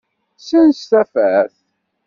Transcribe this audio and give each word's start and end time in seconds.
Ssens 0.39 0.81
tafat! 0.91 1.53